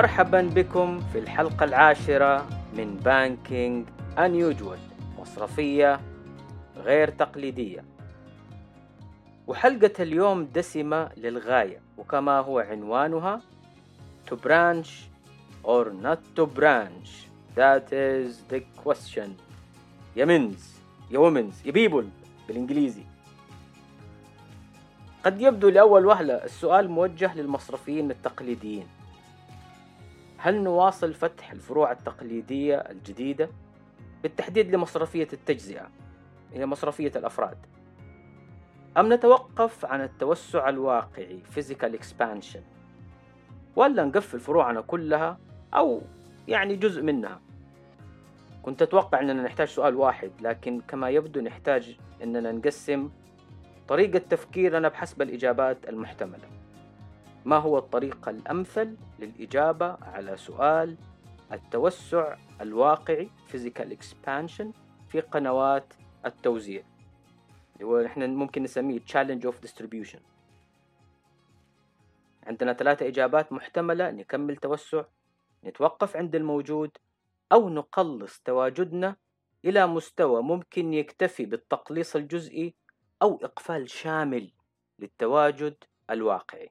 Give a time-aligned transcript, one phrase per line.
[0.00, 4.80] مرحبا بكم في الحلقة العاشرة من Banking Unusual
[5.20, 6.00] مصرفية
[6.76, 7.84] غير تقليدية.
[9.46, 13.40] وحلقة اليوم دسمة للغاية وكما هو عنوانها
[14.30, 14.88] To branch
[15.64, 17.28] or not to branch?
[17.56, 19.28] That is the question.
[20.16, 20.74] يا mans
[21.10, 22.08] يا womans يا people
[22.48, 23.04] بالإنجليزي.
[25.24, 28.99] قد يبدو لأول وهلة السؤال موجه للمصرفيين التقليديين.
[30.42, 33.50] هل نواصل فتح الفروع التقليدية الجديدة
[34.22, 35.88] بالتحديد لمصرفية التجزئة
[36.52, 37.56] هي مصرفية الأفراد
[38.96, 42.60] أم نتوقف عن التوسع الواقعي physical expansion
[43.76, 45.38] ولا نقفل فروعنا كلها
[45.74, 46.02] أو
[46.48, 47.40] يعني جزء منها؟
[48.62, 53.10] كنت أتوقع أننا نحتاج سؤال واحد لكن كما يبدو نحتاج أننا نقسم
[53.88, 56.59] طريقة تفكيرنا بحسب الإجابات المحتملة.
[57.44, 60.96] ما هو الطريقة الأمثل للإجابة على سؤال
[61.52, 64.66] التوسع الواقعي physical expansion
[65.08, 65.94] في قنوات
[66.26, 66.82] التوزيع؟
[67.74, 70.20] اللي هو إحنا ممكن نسميه challenge of distribution.
[72.46, 75.04] عندنا ثلاثة إجابات محتملة نكمل توسع
[75.64, 76.90] نتوقف عند الموجود
[77.52, 79.16] أو نقلص تواجدنا
[79.64, 82.74] إلى مستوى ممكن يكتفي بالتقليص الجزئي
[83.22, 84.52] أو إقفال شامل
[84.98, 86.70] للتواجد الواقعي.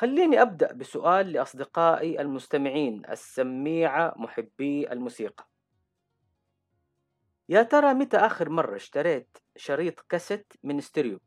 [0.00, 5.48] خليني أبدأ بسؤال لأصدقائي المستمعين السميعة محبي الموسيقى
[7.48, 11.20] يا ترى متى آخر مرة اشتريت شريط كاسيت من استيريو؟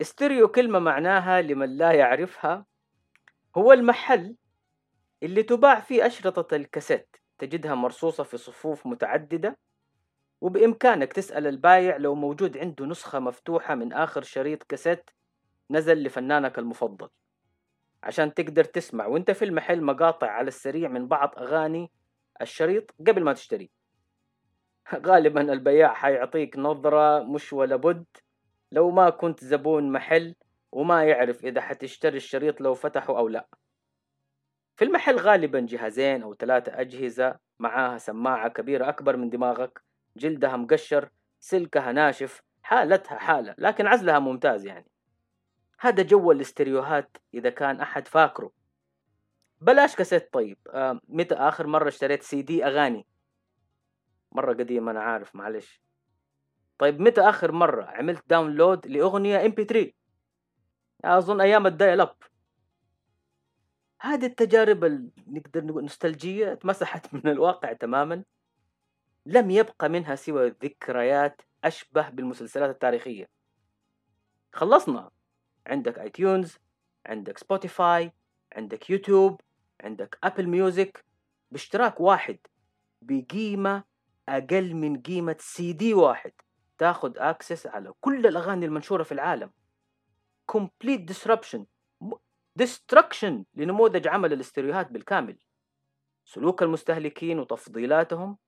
[0.00, 2.66] استيريو كلمة معناها لمن لا يعرفها
[3.56, 4.36] هو المحل
[5.22, 9.58] اللي تباع فيه أشرطة الكاسيت تجدها مرصوصة في صفوف متعددة
[10.40, 15.10] وبإمكانك تسأل البايع لو موجود عنده نسخة مفتوحة من آخر شريط كاسيت
[15.72, 17.08] نزل لفنانك المفضل.
[18.02, 21.90] عشان تقدر تسمع وانت في المحل مقاطع على السريع من بعض أغاني
[22.40, 23.70] الشريط قبل ما تشتري.
[25.06, 28.04] غالبا البياع حيعطيك نظرة مش ولا بد.
[28.72, 30.34] لو ما كنت زبون محل
[30.72, 33.46] وما يعرف إذا حتشتري الشريط لو فتحه أو لا.
[34.76, 39.82] في المحل غالبا جهازين أو ثلاثة أجهزة معاها سماعة كبيرة أكبر من دماغك
[40.16, 41.08] جلدها مقشر
[41.40, 44.91] سلكها ناشف حالتها حالة لكن عزلها ممتاز يعني.
[45.82, 48.52] هذا جو الاستريوهات إذا كان أحد فاكره.
[49.60, 50.58] بلاش كاسيت طيب.
[50.68, 53.06] آه متى آخر مرة اشتريت سي دي أغاني؟
[54.32, 55.82] مرة قديم أنا عارف معلش.
[56.78, 59.92] طيب متى آخر مرة عملت download لأغنية MP 3
[61.04, 62.16] أظن أيام ال dial up
[64.00, 64.84] هذه التجارب
[65.26, 68.24] نقدر نقول نوستالجية اتمسحت من الواقع تماما.
[69.26, 73.28] لم يبقى منها سوى ذكريات أشبه بالمسلسلات التاريخية.
[74.52, 75.10] خلصنا.
[75.66, 76.58] عندك iTunes
[77.06, 78.12] عندك Spotify
[78.56, 79.40] عندك يوتيوب
[79.80, 81.04] عندك Apple Music
[81.50, 82.38] باشتراك واحد
[83.02, 83.84] بقيمة
[84.28, 86.32] أقل من قيمة سي دي واحد.
[86.78, 89.50] تاخد access على كل الأغاني المنشورة في العالم.
[90.52, 91.60] Complete disruption
[92.62, 95.38] destruction لنموذج عمل الاستريوهات بالكامل.
[96.24, 98.38] سلوك المستهلكين وتفضيلاتهم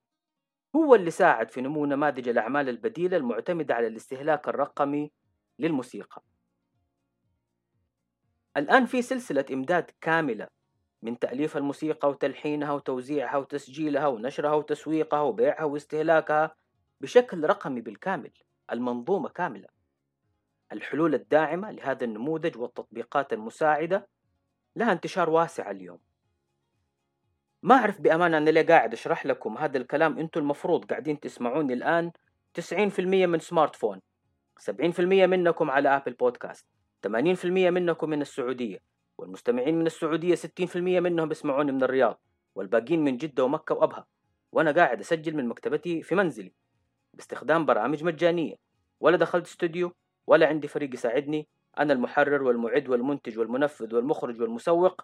[0.75, 5.11] هو اللي ساعد في نمو نماذج الأعمال البديلة المعتمدة على الاستهلاك الرقمي
[5.59, 6.23] للموسيقى.
[8.57, 10.47] الآن في سلسلة إمداد كاملة
[11.01, 16.55] من تأليف الموسيقى وتلحينها وتوزيعها وتسجيلها ونشرها وتسويقها وبيعها واستهلاكها
[17.01, 18.31] بشكل رقمي بالكامل
[18.71, 19.67] المنظومة كاملة.
[20.71, 24.07] الحلول الداعمة لهذا النموذج والتطبيقات المساعدة
[24.75, 25.99] لها انتشار واسع اليوم.
[27.63, 32.11] ما أعرف بأمانة أنا ليه قاعد أشرح لكم هذا الكلام أنتم المفروض قاعدين تسمعوني الآن
[32.53, 33.99] 90% من سمارت فون
[34.59, 36.65] 70% منكم على أبل بودكاست
[37.05, 38.79] 80% منكم من السعودية
[39.17, 42.21] والمستمعين من السعودية 60% منهم بيسمعوني من الرياض
[42.55, 44.05] والباقيين من جدة ومكة وأبها.
[44.51, 46.53] وأنا قاعد أسجل من مكتبتي في منزلي.
[47.13, 48.55] باستخدام برامج مجانية.
[48.99, 49.95] ولا دخلت استوديو
[50.27, 51.47] ولا عندي فريق يساعدني.
[51.79, 55.01] أنا المحرر والمعد والمنتج والمنفذ والمخرج والمسوق.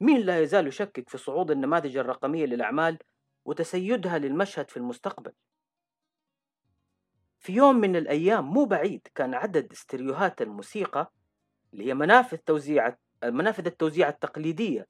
[0.00, 2.98] مين لا يزال يشكك في صعود النماذج الرقمية للأعمال
[3.44, 5.32] وتسيدها للمشهد في المستقبل.
[7.38, 11.12] في يوم من الأيام مو بعيد كان عدد استريوهات الموسيقى
[11.72, 14.86] اللي هي منافذ توزيع منافذ التوزيع التقليدية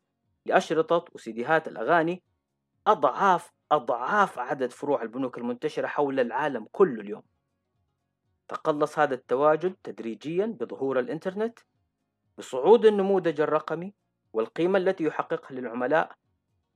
[0.46, 2.23] لأشرطة وسيديهات الأغاني
[2.87, 7.23] أضعاف أضعاف عدد فروع البنوك المنتشرة حول العالم كله اليوم.
[8.49, 11.58] تقلص هذا التواجد تدريجيا بظهور الإنترنت
[12.38, 13.94] بصعود النموذج الرقمي
[14.32, 16.12] والقيمة التي يحققها للعملاء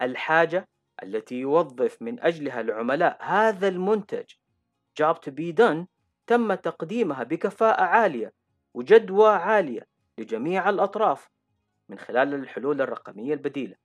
[0.03, 0.69] الحاجة
[1.03, 3.19] التي يوظف من أجلها العملاء.
[3.21, 4.25] هذا المنتج
[5.03, 5.87] job to be done
[6.27, 8.33] تم تقديمها بكفاءة عالية
[8.75, 9.87] وجدوى عالية.
[10.19, 11.31] لجميع الأطراف
[11.89, 13.77] من خلال الحلول الرقمية البديلة.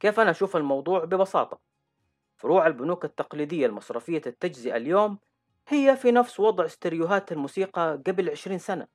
[0.00, 1.60] كيف أنا أشوف الموضوع ببساطة؟
[2.36, 5.18] فروع البنوك التقليدية المصرفية التجزئة اليوم
[5.68, 8.88] هي في نفس وضع استريوهات الموسيقى قبل عشرين سنة.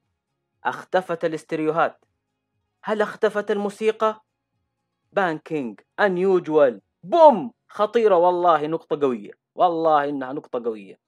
[0.64, 2.06] اختفت الاستريوهات
[2.84, 4.24] هل اختفت الموسيقى؟
[5.12, 7.52] Banking Unusual boom!
[7.68, 9.32] خطيرة والله نقطة قوية.
[9.56, 11.00] والله إنها نقطة قوية.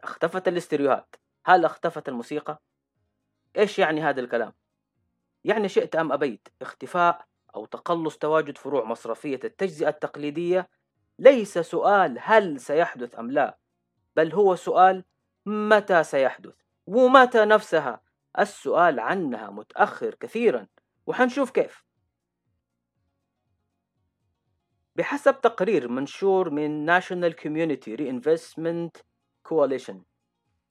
[0.00, 2.60] اختفت الاستريوهات هل اختفت الموسيقى؟
[3.58, 4.52] إيش يعني هذا الكلام؟
[5.44, 10.68] يعني شئت أم أبيت اختفاء أو تقلص تواجد فروع مصرفية التجزئة التقليدية
[11.18, 13.58] ليس سؤال هل سيحدث أم لا
[14.16, 15.04] بل هو سؤال
[15.46, 16.54] متى سيحدث
[16.86, 18.02] ومتى نفسها
[18.38, 20.66] السؤال عنها متأخر كثيرا
[21.06, 21.84] وحنشوف كيف
[24.96, 29.02] بحسب تقرير منشور من National Community Reinvestment
[29.48, 29.96] Coalition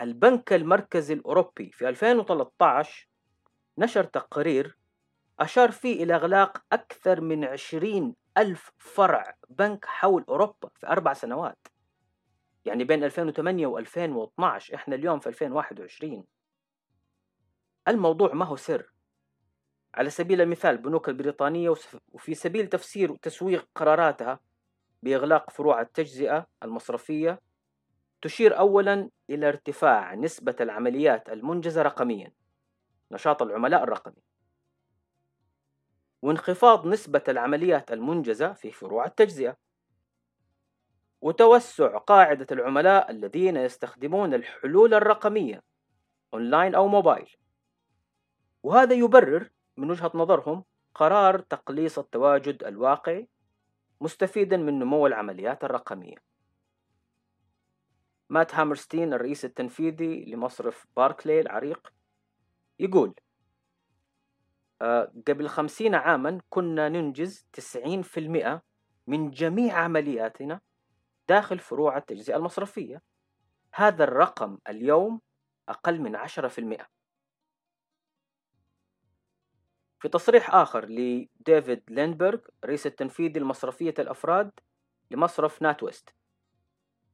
[0.00, 3.08] البنك المركزي الأوروبي في 2013
[3.78, 4.78] نشر تقرير
[5.40, 11.68] أشار فيه إلى إغلاق أكثر من 20 ألف فرع بنك حول أوروبا في أربع سنوات.
[12.64, 16.24] يعني بين 2008 و 2012 إحنا اليوم في 2021
[17.88, 18.90] الموضوع ما هو سر.
[19.94, 21.74] على سبيل المثال البنوك البريطانية
[22.12, 24.40] وفي سبيل تفسير وتسويق قراراتها
[25.02, 27.40] بإغلاق فروع التجزئة المصرفية
[28.22, 32.32] تشير أولا إلى ارتفاع نسبة العمليات المنجزة رقميا
[33.12, 34.22] نشاط العملاء الرقمي.
[36.22, 39.56] وانخفاض نسبة العمليات المنجزة في فروع التجزئة.
[41.20, 45.62] وتوسع قاعدة العملاء الذين يستخدمون الحلول الرقمية
[46.34, 47.36] أونلاين أو موبايل.
[48.62, 49.50] وهذا يبرر
[49.80, 53.28] من وجهة نظرهم قرار تقليص التواجد الواقعي
[54.00, 56.16] مستفيدا من نمو العمليات الرقمية.
[58.30, 61.92] مات هامرستين الرئيس التنفيذي لمصرف باركلي العريق
[62.78, 63.14] يقول
[64.82, 68.62] آه، قبل خمسين عاما كنا ننجز تسعين في المئة
[69.06, 70.60] من جميع عملياتنا
[71.28, 73.02] داخل فروع التجزئة المصرفية.
[73.74, 75.20] هذا الرقم اليوم
[75.68, 76.99] أقل من عشرة في المئة.
[80.00, 84.50] في تصريح آخر لديفيد لينبرغ رئيس التنفيذي لمصرفية الأفراد
[85.10, 86.14] لمصرف ناتويست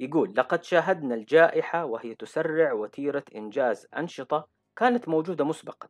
[0.01, 5.89] يقول لقد شاهدنا الجائحة وهي تسرع وتيرة إنجاز أنشطة كانت موجودة مسبقا.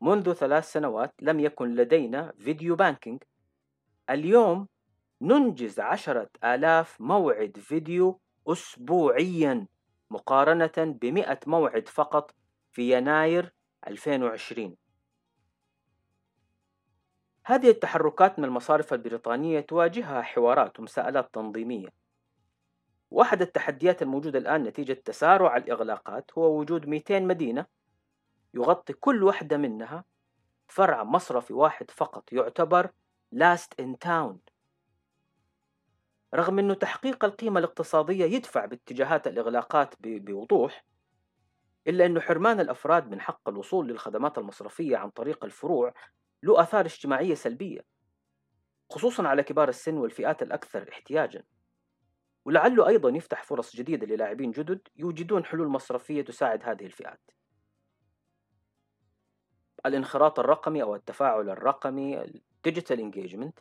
[0.00, 3.22] منذ ثلاث سنوات لم يكن لدينا video banking.
[4.10, 4.68] اليوم
[5.22, 9.66] ننجز عشرة آلاف موعد فيديو أسبوعيا
[10.10, 12.34] مقارنة بمئة موعد فقط
[12.72, 13.52] في يناير
[13.86, 14.76] 2020
[17.46, 21.88] هذه التحركات من المصارف البريطانية تواجهها حوارات ومساءلات تنظيمية.
[23.10, 27.66] واحد التحديات الموجودة الآن نتيجة تسارع الإغلاقات هو وجود 200 مدينة
[28.54, 30.04] يغطي كل واحدة منها
[30.68, 32.90] فرع مصرفي واحد فقط يعتبر
[33.32, 34.40] لاست ان تاون
[36.34, 40.84] رغم أنه تحقيق القيمة الاقتصادية يدفع باتجاهات الإغلاقات بوضوح
[41.86, 45.94] إلا أنه حرمان الأفراد من حق الوصول للخدمات المصرفية عن طريق الفروع
[46.44, 47.84] له آثار اجتماعية سلبية
[48.90, 51.44] خصوصا على كبار السن والفئات الأكثر احتياجا.
[52.44, 57.30] ولعله أيضا يفتح فرص جديدة للاعبين جدد يوجدون حلول مصرفية تساعد هذه الفئات.
[59.86, 63.58] الانخراط الرقمي أو التفاعل الرقمي ال digital engagement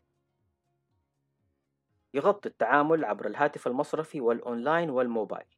[2.13, 5.55] يغطي التعامل عبر الهاتف المصرفي والأونلاين والموبايل.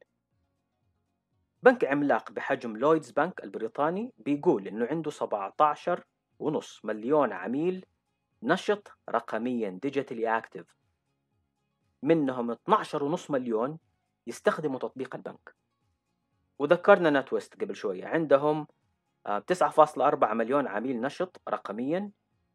[1.64, 6.06] بنك عملاق بحجم Lloyds Bank البريطاني بيقول إنه عنده 17
[6.40, 7.86] ونص مليون عميل
[8.44, 10.76] نشط رقميا digitally active
[12.04, 13.80] منهم 12 ونص مليون
[14.28, 15.56] يستخدموا تطبيق البنك.
[16.60, 18.68] وذكرنا NatWest قبل شوية عندهم
[19.48, 22.12] 9.4 آه، مليون عميل نشط رقميا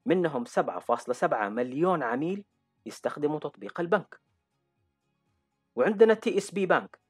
[0.06, 2.44] منهم 7.7 مليون عميل
[2.86, 4.20] يستخدموا تطبيق البنك.
[5.76, 7.00] وعندنا TSB Bank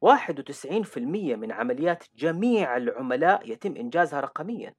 [0.00, 4.74] 91% من عمليات جميع العملاء يتم إنجازها رقميا.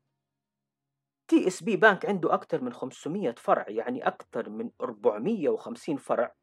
[1.29, 6.35] TSB Bank عنده أكثر من 500 فرع يعني أكثر من 450 فرع.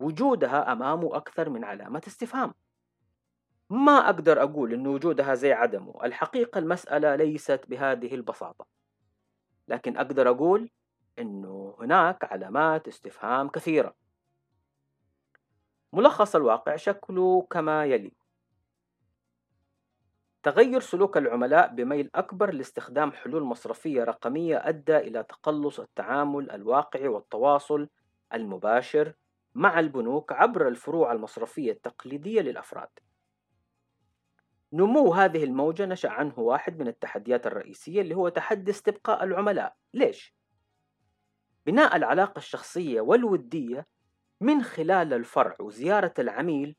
[0.00, 2.54] وجودها أمامه أكثر من علامة استفهام.
[3.70, 6.04] ما أقدر أقول أن وجودها زي عدمه.
[6.04, 8.66] الحقيقة المسألة ليست بهذه البساطة.
[9.68, 10.70] لكن أقدر أقول
[11.18, 13.94] أنه هناك علامات استفهام كثيرة.
[15.92, 18.12] ملخص الواقع شكله كما يلي.
[20.42, 27.88] تغير سلوك العملاء بميل أكبر لاستخدام حلول مصرفية رقمية أدى إلى تقلص التعامل الواقعي والتواصل
[28.34, 29.12] المباشر
[29.54, 32.88] مع البنوك عبر الفروع المصرفية التقليدية للأفراد.
[34.72, 39.76] نمو هذه الموجة نشأ عنه واحد من التحديات الرئيسية اللي هو تحدي استبقاء العملاء.
[39.94, 40.34] ليش؟
[41.66, 43.86] بناء العلاقة الشخصية والودية
[44.40, 46.76] من خلال الفرع وزيارة العميل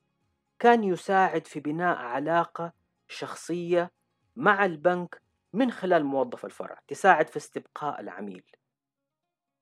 [0.59, 2.80] كان يساعد في بناء علاقة
[3.11, 3.91] شخصية
[4.35, 5.21] مع البنك
[5.53, 8.43] من خلال موظف الفرع تساعد في استبقاء العميل.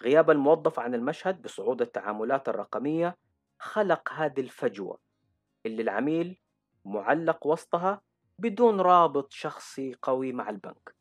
[0.02, 3.18] غياب الموظف عن المشهد بصعود التعاملات الرقمية
[3.60, 5.00] خلق هذه الفجوة
[5.66, 6.42] اللي العميل
[6.86, 8.02] معلق وسطها
[8.40, 10.96] بدون رابط شخصي قوي مع البنك.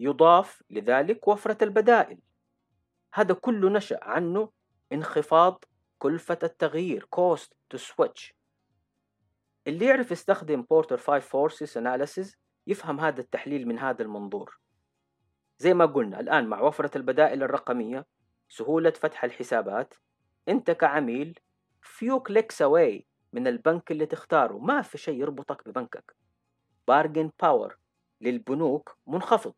[0.00, 2.18] يضاف لذلك وفرة البدائل.
[3.14, 4.52] هذا كله نشأ عنه
[4.92, 5.64] انخفاض
[5.98, 8.35] كلفة التغيير cost to switch
[9.66, 14.58] اللي يعرف يستخدم Porter 5 forces analysis يفهم هذا التحليل من هذا المنظور.
[15.58, 18.06] زي ما قلنا الآن مع وفرة البدائل الرقمية
[18.48, 19.94] سهولة فتح الحسابات
[20.48, 21.38] أنت كعميل
[21.82, 26.16] few clicks away من البنك اللي تختاره ما في شيء يربطك ببنكك.
[26.88, 27.78] bargaining power
[28.20, 29.54] للبنوك منخفض.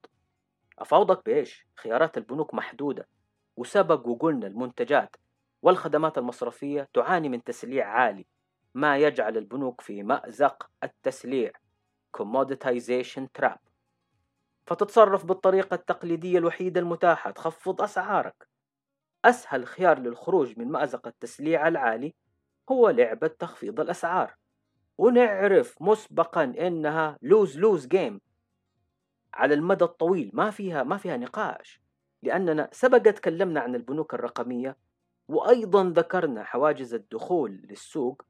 [0.79, 3.09] أفاوضك بإيش؟ خيارات البنوك محدودة.
[3.57, 5.17] وسبق وقلنا المنتجات
[5.63, 8.27] والخدمات المصرفية تعاني من تسليع عالي.
[8.79, 11.53] ما يجعل البنوك في مأزق التسليع.
[12.19, 13.59] Commoditization trap.
[14.67, 17.31] فتتصرف بالطريقة التقليدية الوحيدة المتاحة.
[17.31, 18.49] تخفض أسعارك.
[19.25, 22.15] أسهل خيار للخروج من مأزق التسليع العالي
[22.71, 24.35] هو لعبة تخفيض الأسعار.
[24.99, 28.21] ونعرف مسبقا إنها لوز لوز جيم
[29.35, 31.81] على المدى الطويل ما فيها ما فيها نقاش.
[32.23, 34.77] لأننا سبق تكلمنا عن البنوك الرقمية
[35.29, 38.23] وأيضا ذكرنا حواجز الدخول للسوق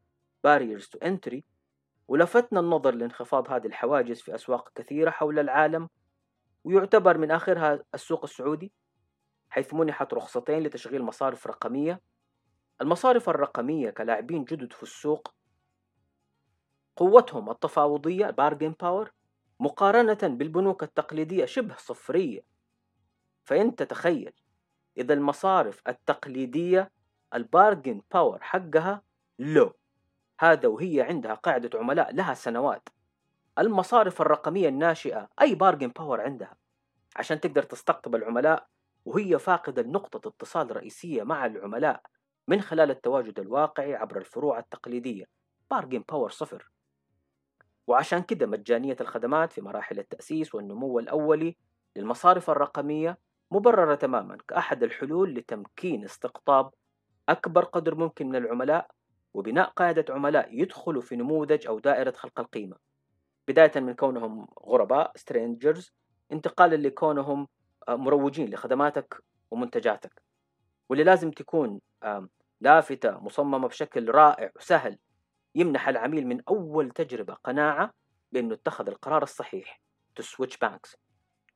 [0.47, 1.43] barriers to entry
[2.09, 5.89] ولفتنا النظر لانخفاض هذه الحواجز في أسواق كثيرة حول العالم
[6.65, 8.73] ويعتبر من آخرها السوق السعودي
[9.51, 12.01] حيث منحت رخصتين لتشغيل مصارف رقمية.
[12.81, 15.35] المصارف الرقمية كلاعبين جدد في السوق
[16.97, 19.13] قوتهم التفاوضية bargaining power
[19.61, 22.41] مقارنة بالبنوك التقليدية شبه صفرية.
[23.45, 24.33] فأنت تخيل
[24.97, 26.91] إذا المصارف التقليدية
[27.35, 29.03] ال bargaining power حقها
[29.39, 29.73] low.
[30.41, 32.89] هذا وهي عندها قاعدة عملاء لها سنوات.
[33.59, 36.57] المصارف الرقمية الناشئة أي bargaining power عندها.
[37.17, 38.67] عشان تقدر تستقطب العملاء
[39.05, 42.03] وهي فاقدة نقطة اتصال رئيسية مع العملاء
[42.49, 45.25] من خلال التواجد الواقعي عبر الفروع التقليدية.
[45.71, 46.71] bargaining power صفر.
[47.87, 51.57] وعشان كده مجانية الخدمات في مراحل التأسيس والنمو الأولي
[51.97, 53.19] للمصارف الرقمية
[53.51, 56.71] مبررة تماما كأحد الحلول لتمكين استقطاب
[57.29, 58.91] أكبر قدر ممكن من العملاء
[59.39, 62.77] وبناء قاعدة عملاء يدخلوا في نموذج أو دائرة خلق القيمة.
[63.49, 65.93] بداية من كونهم غرباء سترينجرز
[66.33, 67.49] انتقالا لكونهم
[67.89, 70.23] آه، مروجين لخدماتك ومنتجاتك.
[70.89, 71.81] واللي لازم تكون
[72.61, 74.99] لافتة مصممة بشكل رائع وسهل
[75.55, 77.91] يمنح العميل من أول تجربة قناعة
[78.33, 79.81] بأنه اتخذ القرار الصحيح
[80.21, 80.97] to switch banks.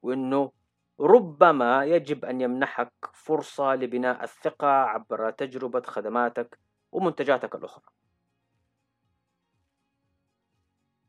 [0.02, 0.52] وأنه
[1.00, 6.58] ربما يجب أن يمنحك فرصة لبناء الثقة عبر تجربة خدماتك
[6.92, 7.84] ومنتجاتك الأخرى.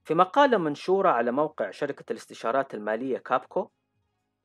[0.03, 3.69] في مقالة منشورة على موقع شركة الاستشارات المالية كابكو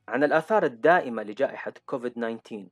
[0.08, 2.68] عن الآثار الدائمة لجائحة كوفيد 19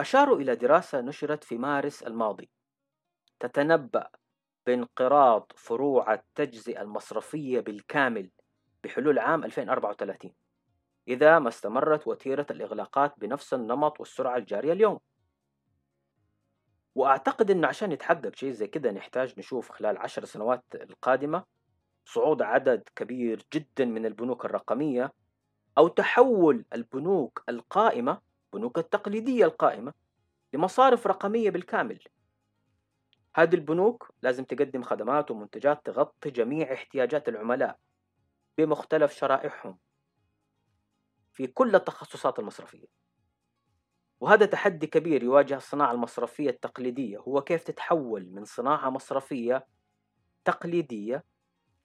[0.00, 2.50] أشاروا إلى دراسة نشرت في مارس الماضي
[3.40, 4.08] تتنبأ
[4.66, 8.30] بانقراض فروع التجزئة المصرفية بالكامل
[8.84, 10.32] بحلول عام 2034
[11.08, 14.98] إذا ما استمرت وتيرة الإغلاقات بنفس النمط والسرعة الجارية اليوم.
[16.94, 21.44] وأعتقد إنه عشان يتحقق شيء زي كده نحتاج نشوف خلال عشر سنوات القادمة
[22.04, 25.12] صعود عدد كبير جدا من البنوك الرقمية
[25.78, 28.20] أو تحول البنوك القائمة
[28.54, 29.92] البنوك التقليدية القائمة
[30.52, 32.04] لمصارف رقمية بالكامل.
[33.36, 37.78] هذه البنوك لازم تقدم خدمات ومنتجات تغطي جميع احتياجات العملاء
[38.58, 39.78] بمختلف شرائحهم
[41.32, 43.01] في كل التخصصات المصرفية.
[44.22, 47.18] وهذا تحدي كبير يواجه الصناعة المصرفية التقليدية.
[47.18, 49.66] هو كيف تتحول من صناعة مصرفية
[50.44, 51.24] تقليدية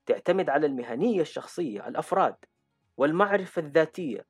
[0.05, 2.35] تعتمد على المهنية الشخصية الأفراد
[2.97, 4.25] والمعرفة الذاتية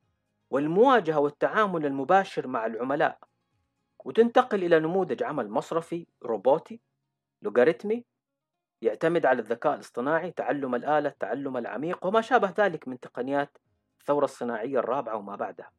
[0.49, 3.19] والمواجهة والتعامل المباشر مع العملاء
[4.05, 6.81] وتنتقل إلى نموذج عمل مصرفي روبوتي
[7.41, 8.05] لوغاريتمي
[8.81, 13.57] يعتمد على الذكاء الاصطناعي تعلم الآلة التعلم العميق وما شابه ذلك من تقنيات
[13.99, 15.76] الثورة الصناعية الرابعة وما بعدها.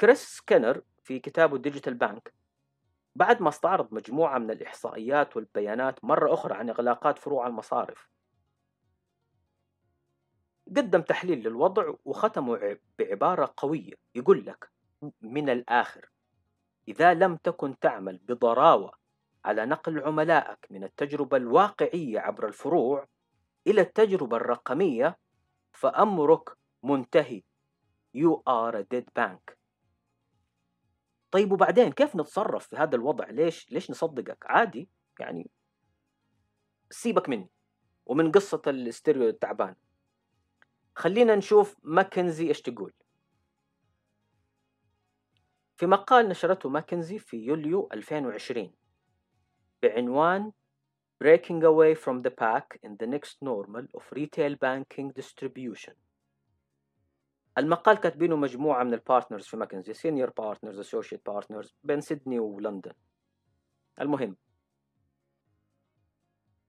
[0.00, 2.34] كريس سكينر في كتابه Digital Bank
[3.16, 8.08] بعد ما استعرض مجموعة من الإحصائيات والبيانات مرة أخرى عن إغلاقات فروع المصارف.
[10.76, 13.92] قدم تحليل للوضع وختمه بعبارة قوية.
[14.14, 14.70] يقول لك
[15.22, 16.10] من الآخر
[16.88, 18.92] إذا لم تكن تعمل بضراوة
[19.44, 23.06] على نقل عملائك من التجربة الواقعية عبر الفروع
[23.66, 25.18] إلى التجربة الرقمية
[25.72, 27.42] فأمرك منتهي.
[28.16, 29.63] You are a dead bank.
[31.34, 34.88] طيب وبعدين كيف نتصرف في هذا الوضع؟ ليش ليش نصدقك؟ عادي
[35.20, 35.50] يعني
[36.90, 37.50] سيبك مني
[38.06, 39.74] ومن قصة الاستيريو التعبان.
[40.96, 42.92] خلينا نشوف ماكنزي إيش تقول.
[45.76, 48.74] في مقال نشرته ماكنزي في يوليو 2020
[49.82, 50.52] بعنوان
[51.24, 55.94] Breaking away from the pack in the next normal of retail banking distribution.
[57.58, 62.92] المقال كاتبينه مجموعة من ال partners في McKinsey senior partners associate partners بين سيدني ولندن.
[64.00, 64.36] المهم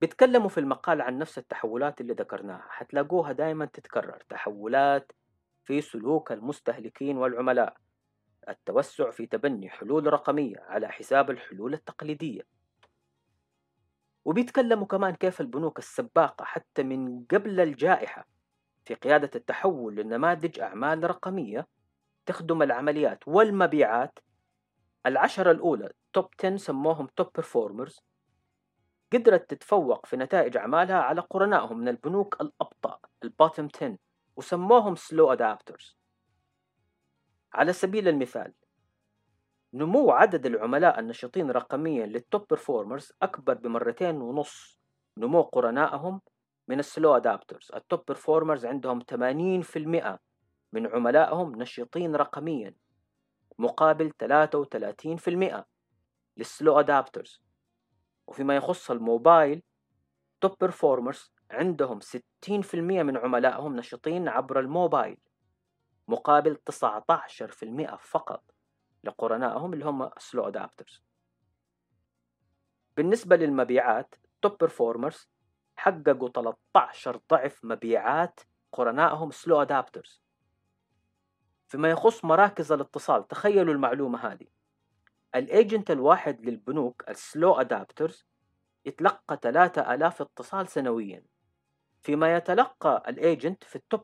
[0.01, 2.65] بيتكلموا في المقال عن نفس التحولات اللي ذكرناها.
[2.69, 4.23] حتلاقوها دائما تتكرر.
[4.29, 5.11] تحولات
[5.63, 7.77] في سلوك المستهلكين والعملاء.
[8.49, 12.41] التوسع في تبني حلول رقمية على حساب الحلول التقليدية.
[14.25, 18.34] وبيتكلموا كمان كيف البنوك السباقة حتى من قبل الجائحة
[18.85, 21.67] في قيادة التحول لنماذج أعمال رقمية
[22.25, 24.19] تخدم العمليات والمبيعات.
[25.05, 27.99] العشرة الأولى top 10 سموهم top performers
[29.13, 33.97] قدرت تتفوق في نتائج أعمالها على قرنائهم من البنوك الأبطأ ال bottom 10
[34.35, 35.97] وسموهم slow adopters
[37.53, 38.53] على سبيل المثال
[39.73, 44.79] نمو عدد العملاء النشطين رقميا لل top performers أكبر بمرتين ونص.
[45.17, 46.21] نمو قرنائهم
[46.67, 50.17] من ال slow adopters ال top performers عندهم 80%
[50.73, 52.75] من عملائهم نشطين رقميا
[53.57, 55.63] مقابل 33%
[56.37, 57.41] لل slow adopters
[58.27, 59.63] وفيما يخص الموبايل
[60.41, 65.17] top performers عندهم 60% من عملائهم نشطين عبر الموبايل
[66.07, 68.43] مقابل 19% فقط
[69.03, 71.03] لقرنائهم اللي هم slow adopters
[72.97, 75.29] بالنسبة للمبيعات top performers
[75.75, 78.39] حققوا 13 ضعف مبيعات
[78.71, 80.25] قرنائهم slow adopters
[81.67, 84.47] فيما يخص مراكز الاتصال تخيلوا المعلومة هذه.
[85.35, 88.25] ال agent الواحد للبنوك ال slow adopters
[88.85, 91.25] يتلقى 3000 اتصال سنويا.
[92.01, 94.03] فيما يتلقى ال agent في ال top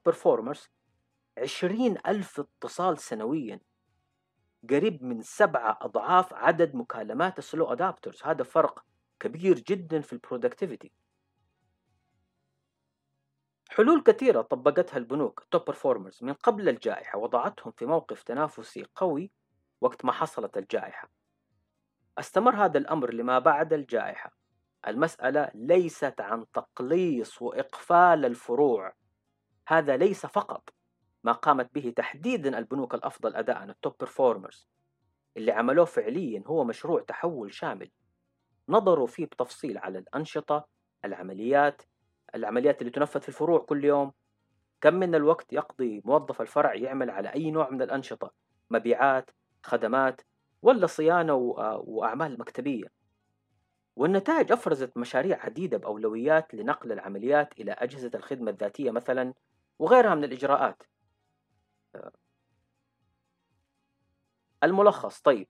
[1.37, 3.59] عشرين ألف اتصال سنويا.
[4.69, 8.85] قريب من سبعة أضعاف عدد مكالمات ال slow adopters هذا فرق
[9.19, 10.91] كبير جدا في ال productivity
[13.73, 19.31] حلول كثيرة طبقتها البنوك top performers من قبل الجائحة وضعتهم في موقف تنافسي قوي
[19.81, 21.09] وقت ما حصلت الجائحة.
[22.17, 24.31] استمر هذا الأمر لما بعد الجائحة.
[24.87, 28.93] المسألة ليست عن تقليص وإقفال الفروع.
[29.67, 30.69] هذا ليس فقط
[31.23, 34.69] ما قامت به تحديدا البنوك الأفضل أداء ال top performers
[35.37, 37.91] اللي عملوه فعليا هو مشروع تحول شامل.
[38.69, 40.67] نظروا فيه بتفصيل على الأنشطة
[41.05, 41.81] العمليات
[42.35, 44.11] العمليات اللي تنفذ في الفروع كل يوم.
[44.81, 48.31] كم من الوقت يقضي موظف الفرع يعمل على أي نوع من الأنشطة؟
[48.69, 49.29] مبيعات
[49.63, 50.21] خدمات
[50.61, 51.33] ولا صيانة
[51.85, 52.87] وأعمال مكتبية؟
[53.95, 59.33] والنتائج أفرزت مشاريع عديدة بأولويات لنقل العمليات إلى أجهزة الخدمة الذاتية مثلا
[59.79, 60.83] وغيرها من الإجراءات.
[64.63, 65.47] الملخص طيب.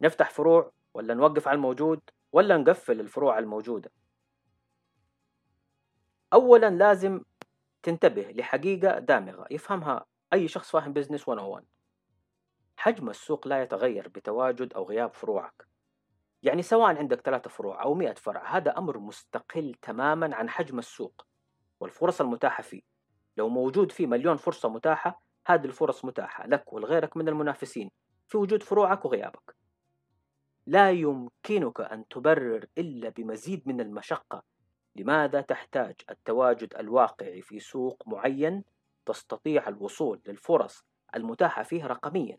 [0.00, 2.00] نفتح فروع ولا نوقف على الموجود
[2.32, 3.90] ولا نقفل الفروع الموجودة؟
[6.32, 7.20] أولا لازم
[7.82, 11.64] تنتبه لحقيقة دامغة يفهمها أي شخص فاهم بزنس 101
[12.76, 15.66] حجم السوق لا يتغير بتواجد أو غياب فروعك.
[16.42, 21.26] يعني سواء عندك ثلاثة فروع أو مئة فرع هذا أمر مستقل تماما عن حجم السوق
[21.80, 22.82] والفرص المتاحة فيه.
[23.36, 27.90] لو موجود فيه مليون فرصة متاحة هذه الفرص متاحة لك ولغيرك من المنافسين
[28.28, 29.56] في وجود فروعك وغيابك.
[30.66, 34.42] لا يمكنك أن تبرر إلا بمزيد من المشقة
[35.00, 38.64] لماذا تحتاج التواجد الواقعي في سوق معين
[39.06, 42.38] تستطيع الوصول للفرص المتاحة فيه رقميا؟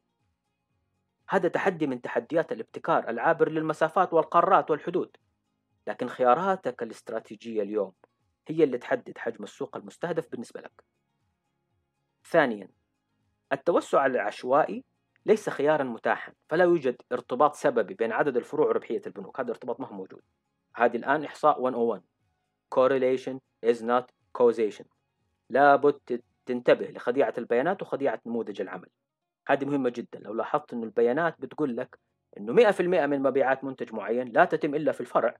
[1.30, 5.17] هذا تحدي من تحديات الابتكار العابر للمسافات والقارات والحدود.
[5.88, 7.93] لكن خياراتك الاستراتيجية اليوم
[8.48, 10.84] هي اللي تحدد حجم السوق المستهدف بالنسبة لك.
[12.26, 12.70] ثانيا
[13.52, 14.84] التوسع العشوائي
[15.26, 19.39] ليس خيارا متاحا فلا يوجد ارتباط سببي بين عدد الفروع وربحية البنوك.
[19.39, 20.22] هذا الارتباط ما هو موجود.
[20.76, 22.02] هذه الآن إحصاء 101
[22.75, 24.06] correlation is not
[24.38, 24.86] causation.
[25.49, 28.89] لابد تنتبه لخديعة البيانات وخديعة نموذج العمل.
[29.47, 30.19] هذه مهمة جدا.
[30.19, 31.99] لو لاحظت أن البيانات بتقول لك
[32.38, 35.36] أنه 100% من مبيعات منتج معين لا تتم إلا في الفرع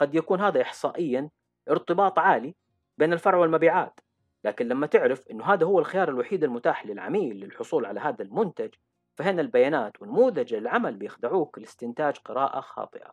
[0.00, 1.30] قد يكون هذا إحصائيا
[1.70, 2.54] ارتباط عالي
[2.98, 4.00] بين الفرع والمبيعات.
[4.44, 8.74] لكن لما تعرف أنه هذا هو الخيار الوحيد المتاح للعميل للحصول على هذا المنتج
[9.16, 13.12] فهنا البيانات ونموذج العمل بيخدعوك لاستنتاج قراءة خاطئة.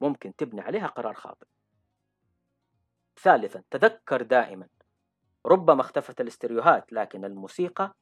[0.00, 1.46] ممكن تبني عليها قرار خاطئ.
[3.22, 4.68] ثالثا تذكر دائما.
[5.46, 7.94] ربما اختفت الاستريوهات لكن الموسيقى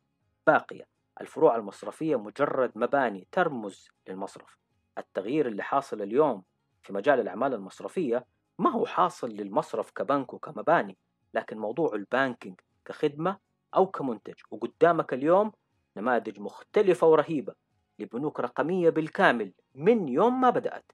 [0.46, 0.86] باقية.
[1.20, 4.58] الفروع المصرفية مجرد مباني ترمز للمصرف.
[4.98, 6.42] التغيير اللي حاصل اليوم
[6.82, 8.26] في مجال الأعمال المصرفية
[8.58, 10.98] ما هو حاصل للمصرف كبنك وكمباني
[11.34, 13.38] لكن موضوع ال banking كخدمة
[13.76, 14.34] أو كمنتج.
[14.50, 15.52] وقدامك اليوم
[15.96, 17.54] نماذج مختلفة ورهيبة
[17.98, 20.92] لبنوك رقمية بالكامل من يوم ما بدأت.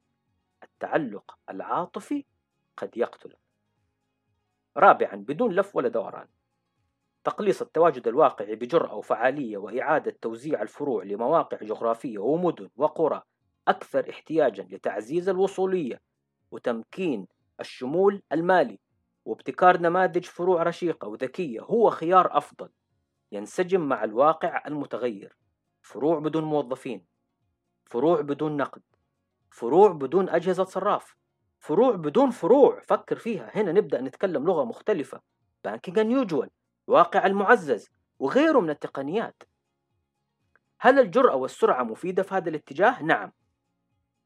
[0.63, 2.25] التعلق العاطفي
[2.77, 3.50] قد يقتلك
[4.77, 6.27] رابعا بدون لف ولا دوران.
[7.25, 13.23] تقليص التواجد الواقعي بجرأة وفعالية وإعادة توزيع الفروع لمواقع جغرافية ومدن وقرى
[13.69, 16.01] أكثر احتياجا لتعزيز الوصولية
[16.51, 17.27] وتمكين
[17.61, 18.79] الشمول المالي
[19.25, 22.69] وابتكار نماذج فروع رشيقة وذكية هو خيار أفضل
[23.33, 25.37] ينسجم مع الواقع المتغير.
[25.83, 27.07] فروع بدون موظفين
[27.85, 28.83] فروع بدون نقد
[29.51, 31.17] فروع بدون أجهزة صراف.
[31.61, 32.81] فروع بدون فروع.
[32.81, 33.51] فكر فيها.
[33.55, 35.21] هنا نبدأ نتكلم لغة مختلفة.
[35.65, 36.49] بانكينج unusual
[36.87, 37.89] واقع المعزز.
[38.19, 39.43] وغيره من التقنيات.
[40.81, 43.33] هل الجرأة والسرعة مفيدة في هذا الاتجاه؟ نعم.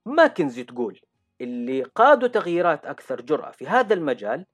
[0.07, 1.01] ماكنزي تقول
[1.40, 4.47] اللي قادوا تغييرات أكثر جرأة في هذا المجال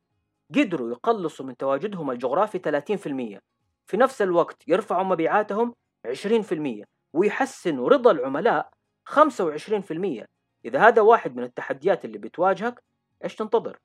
[0.54, 3.40] قدروا يقلصوا من تواجدهم الجغرافي 30%
[3.86, 5.74] في نفس الوقت يرفعوا مبيعاتهم
[6.06, 8.70] 20% ويحسنوا رضا العملاء
[9.10, 10.24] 25%
[10.64, 12.82] إذا هذا واحد من التحديات اللي بتواجهك
[13.24, 13.78] إيش تنتظر؟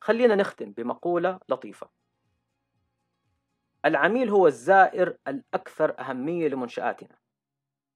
[0.00, 1.90] خلينا نختم بمقولة لطيفة.
[3.84, 7.16] العميل هو الزائر الأكثر أهمية لمنشآتنا.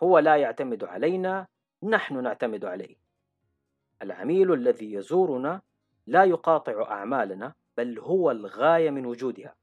[0.03, 1.47] هو لا يعتمد علينا
[1.83, 2.97] نحن نعتمد عليه.
[4.03, 5.63] العميل الذي يزورنا
[6.07, 9.55] لا يقاطع أعمالنا بل هو الغاية من وجودها.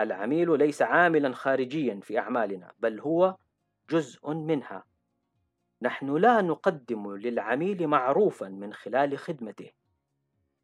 [0.00, 3.36] العميل ليس عاملا خارجيا في أعمالنا بل هو
[3.90, 4.89] جزء منها.
[5.82, 9.70] نحن لا نقدم للعميل معروفا من خلال خدمته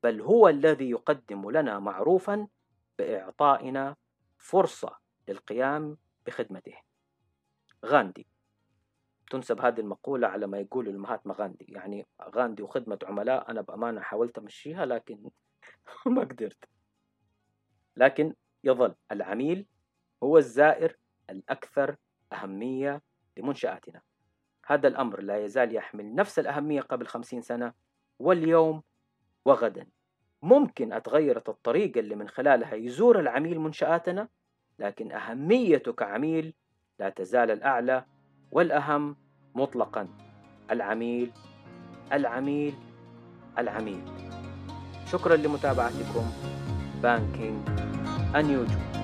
[0.03, 2.49] بل هو الذي يقدم لنا معروفا
[2.99, 3.97] بإعطائنا
[4.39, 4.97] فرصة
[5.29, 6.75] للقيام بخدمته.
[7.85, 8.27] غاندي.
[9.31, 11.65] تنسب هذه المقولة على ما يقول المهاتما غاندي.
[11.69, 15.31] يعني غاندي وخدمة عملاء أنا بأمانة حاولت أمشيها لكن
[16.07, 16.65] ما قدرت.
[17.97, 19.67] لكن يظل العميل
[20.23, 20.97] هو الزائر
[21.31, 21.97] الأكثر
[22.33, 23.03] أهمية
[23.37, 24.03] لمنشآتنا.
[24.67, 27.73] هذا الأمر لا يزال يحمل نفس الأهمية قبل خمسين سنة
[28.19, 28.83] واليوم
[29.45, 29.87] وغدا.
[30.43, 34.29] ممكن أتغيرت الطريقة اللي من خلالها يزور العميل منشآتنا
[34.79, 36.55] لكن أهميته كعميل
[36.99, 38.05] لا تزال الأعلى
[38.51, 39.17] والأهم
[39.55, 40.09] مطلقا.
[40.71, 41.33] العميل
[42.13, 42.75] العميل
[43.59, 44.03] العميل.
[45.07, 46.31] شكرا لمتابعتكم.
[47.03, 47.69] بانكينج
[48.37, 48.96] أنيوجو